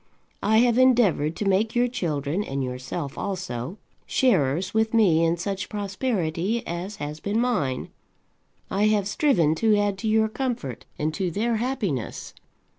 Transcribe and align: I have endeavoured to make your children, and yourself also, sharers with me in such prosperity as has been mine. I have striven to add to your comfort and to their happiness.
I 0.41 0.57
have 0.61 0.79
endeavoured 0.79 1.35
to 1.35 1.45
make 1.47 1.75
your 1.75 1.87
children, 1.87 2.43
and 2.43 2.63
yourself 2.63 3.19
also, 3.19 3.77
sharers 4.07 4.73
with 4.73 4.95
me 4.95 5.23
in 5.23 5.37
such 5.37 5.69
prosperity 5.69 6.65
as 6.65 6.95
has 6.95 7.19
been 7.19 7.39
mine. 7.39 7.89
I 8.71 8.87
have 8.87 9.07
striven 9.07 9.53
to 9.61 9.77
add 9.77 9.99
to 9.99 10.07
your 10.07 10.27
comfort 10.27 10.85
and 10.97 11.13
to 11.13 11.29
their 11.29 11.57
happiness. 11.57 12.33